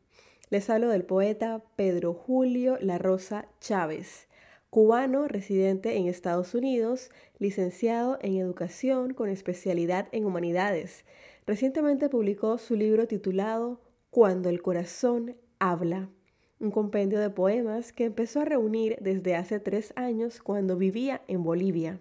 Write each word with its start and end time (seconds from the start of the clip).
Les 0.48 0.70
hablo 0.70 0.88
del 0.88 1.04
poeta 1.04 1.62
Pedro 1.76 2.14
Julio 2.14 2.78
La 2.80 2.96
Rosa 2.96 3.48
Chávez, 3.60 4.28
cubano 4.70 5.28
residente 5.28 5.96
en 5.96 6.06
Estados 6.06 6.54
Unidos, 6.54 7.10
licenciado 7.38 8.18
en 8.22 8.36
educación 8.36 9.12
con 9.12 9.28
especialidad 9.28 10.08
en 10.12 10.24
humanidades, 10.24 11.04
Recientemente 11.46 12.08
publicó 12.08 12.58
su 12.58 12.74
libro 12.74 13.06
titulado 13.06 13.80
Cuando 14.10 14.48
el 14.48 14.60
corazón 14.60 15.36
habla, 15.60 16.10
un 16.58 16.72
compendio 16.72 17.20
de 17.20 17.30
poemas 17.30 17.92
que 17.92 18.04
empezó 18.04 18.40
a 18.40 18.44
reunir 18.44 18.96
desde 19.00 19.36
hace 19.36 19.60
tres 19.60 19.92
años 19.94 20.40
cuando 20.42 20.76
vivía 20.76 21.22
en 21.28 21.44
Bolivia. 21.44 22.00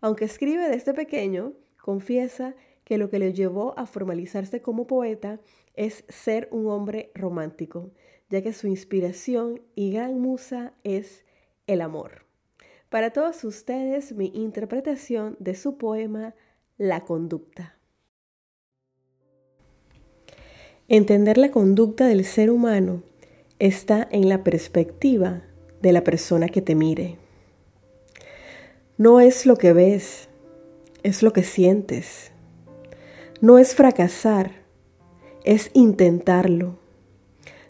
Aunque 0.00 0.24
escribe 0.24 0.68
desde 0.68 0.94
pequeño, 0.94 1.54
confiesa 1.82 2.54
que 2.84 2.96
lo 2.96 3.10
que 3.10 3.18
le 3.18 3.32
llevó 3.32 3.76
a 3.76 3.86
formalizarse 3.86 4.62
como 4.62 4.86
poeta 4.86 5.40
es 5.74 6.04
ser 6.08 6.48
un 6.52 6.68
hombre 6.68 7.10
romántico, 7.14 7.90
ya 8.28 8.40
que 8.40 8.52
su 8.52 8.68
inspiración 8.68 9.62
y 9.74 9.90
gran 9.90 10.20
musa 10.20 10.74
es 10.84 11.24
el 11.66 11.80
amor. 11.80 12.24
Para 12.88 13.10
todos 13.10 13.42
ustedes, 13.42 14.12
mi 14.12 14.30
interpretación 14.32 15.36
de 15.40 15.56
su 15.56 15.76
poema 15.76 16.36
La 16.78 17.00
conducta. 17.00 17.79
Entender 20.92 21.38
la 21.38 21.52
conducta 21.52 22.08
del 22.08 22.24
ser 22.24 22.50
humano 22.50 23.04
está 23.60 24.08
en 24.10 24.28
la 24.28 24.42
perspectiva 24.42 25.44
de 25.80 25.92
la 25.92 26.02
persona 26.02 26.48
que 26.48 26.62
te 26.62 26.74
mire. 26.74 27.16
No 28.98 29.20
es 29.20 29.46
lo 29.46 29.54
que 29.54 29.72
ves, 29.72 30.28
es 31.04 31.22
lo 31.22 31.32
que 31.32 31.44
sientes. 31.44 32.32
No 33.40 33.58
es 33.58 33.76
fracasar, 33.76 34.50
es 35.44 35.70
intentarlo. 35.74 36.80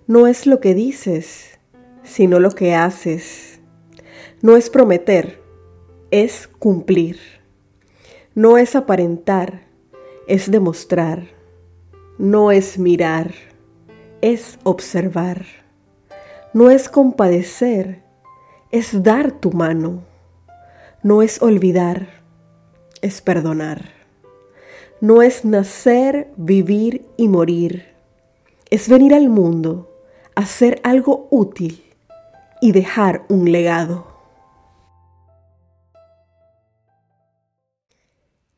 No 0.07 0.27
es 0.27 0.47
lo 0.47 0.61
que 0.61 0.73
dices, 0.73 1.59
sino 2.03 2.41
lo 2.41 2.53
que 2.53 2.75
haces. 2.75 3.61
No 4.41 4.57
es 4.57 4.71
prometer, 4.71 5.43
es 6.11 6.49
cumplir. 6.49 7.19
No 8.35 8.57
es 8.57 8.75
aparentar, 8.75 9.65
es 10.27 10.51
demostrar 10.51 11.39
no 12.21 12.53
es 12.53 12.79
mirar, 12.79 13.33
es 14.21 14.59
observar. 14.63 15.47
No 16.53 16.69
es 16.69 16.91
compadecer, 16.91 18.03
es 18.71 19.03
dar 19.03 19.41
tu 19.41 19.53
mano. 19.53 20.05
No 21.03 21.23
es 21.23 21.41
olvidar, 21.41 22.09
es 23.01 23.23
perdonar. 23.23 23.93
No 25.01 25.23
es 25.23 25.47
nacer, 25.47 26.31
vivir 26.37 27.07
y 27.17 27.29
morir. 27.29 27.87
Es 28.69 28.91
venir 28.91 29.15
al 29.15 29.31
mundo, 29.31 29.91
hacer 30.35 30.79
algo 30.85 31.27
útil 31.31 31.83
y 32.61 32.73
dejar 32.73 33.25
un 33.31 33.51
legado. 33.51 34.09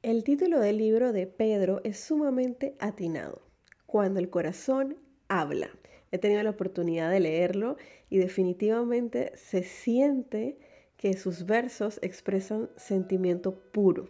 El 0.03 0.25
título 0.25 0.59
del 0.59 0.79
libro 0.79 1.13
de 1.13 1.29
Pedro 1.29 1.81
es 1.85 2.01
sumamente 2.01 2.75
atinado 2.81 3.52
cuando 3.93 4.19
el 4.21 4.31
corazón 4.31 4.97
habla. 5.29 5.69
He 6.13 6.17
tenido 6.17 6.43
la 6.43 6.49
oportunidad 6.49 7.11
de 7.11 7.21
leerlo 7.21 7.77
y 8.09 8.17
definitivamente 8.17 9.33
se 9.37 9.65
siente 9.65 10.57
que 10.97 11.13
sus 11.13 11.45
versos 11.45 11.99
expresan 12.01 12.71
sentimiento 12.77 13.55
puro. 13.55 14.09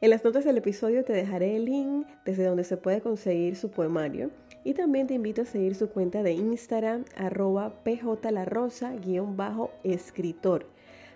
En 0.00 0.10
las 0.10 0.24
notas 0.24 0.44
del 0.44 0.58
episodio 0.58 1.04
te 1.04 1.12
dejaré 1.12 1.54
el 1.54 1.66
link 1.66 2.08
desde 2.24 2.46
donde 2.46 2.64
se 2.64 2.76
puede 2.76 3.00
conseguir 3.00 3.54
su 3.54 3.70
poemario 3.70 4.32
y 4.64 4.74
también 4.74 5.06
te 5.06 5.14
invito 5.14 5.42
a 5.42 5.46
seguir 5.46 5.76
su 5.76 5.90
cuenta 5.90 6.24
de 6.24 6.32
Instagram 6.32 7.04
arroba 7.14 7.84
pjlarosa-escritor. 7.84 10.66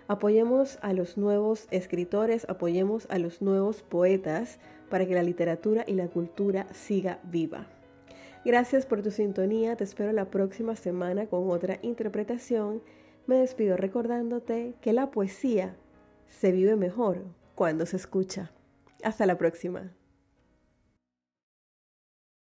Apoyemos 0.08 0.78
a 0.80 0.94
los 0.94 1.19
nuevos 1.19 1.69
escritores, 1.70 2.46
apoyemos 2.48 3.06
a 3.10 3.19
los 3.19 3.42
nuevos 3.42 3.82
poetas 3.82 4.58
para 4.88 5.06
que 5.06 5.14
la 5.14 5.22
literatura 5.22 5.84
y 5.86 5.92
la 5.92 6.08
cultura 6.08 6.66
siga 6.72 7.20
viva. 7.24 7.66
Gracias 8.42 8.86
por 8.86 9.02
tu 9.02 9.10
sintonía, 9.10 9.76
te 9.76 9.84
espero 9.84 10.12
la 10.12 10.30
próxima 10.30 10.76
semana 10.76 11.26
con 11.26 11.50
otra 11.50 11.78
interpretación. 11.82 12.82
Me 13.26 13.36
despido 13.36 13.76
recordándote 13.76 14.74
que 14.80 14.94
la 14.94 15.10
poesía 15.10 15.76
se 16.26 16.52
vive 16.52 16.74
mejor 16.74 17.24
cuando 17.54 17.84
se 17.84 17.97
escucha. 17.97 18.50
Hasta 19.02 19.26
la 19.26 19.36
próxima. 19.36 19.92